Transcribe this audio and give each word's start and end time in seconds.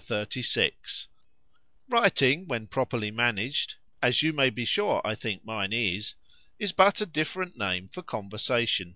XXXVI 0.00 1.08
WRITING, 1.88 2.46
when 2.46 2.68
properly 2.68 3.10
managed 3.10 3.74
(as 4.00 4.22
you 4.22 4.32
may 4.32 4.48
be 4.48 4.64
sure 4.64 5.02
I 5.04 5.16
think 5.16 5.44
mine 5.44 5.72
is) 5.72 6.14
is 6.56 6.70
but 6.70 7.00
a 7.00 7.04
different 7.06 7.56
name 7.58 7.88
for 7.88 8.02
conversation. 8.04 8.94